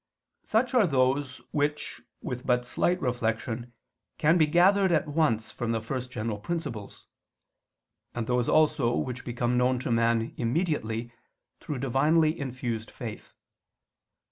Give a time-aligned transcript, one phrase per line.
[0.45, 3.71] Such are those which with but slight reflection
[4.17, 7.05] can be gathered at once from the first general principles:
[8.15, 11.13] and those also which become known to man immediately
[11.59, 13.35] through divinely infused faith.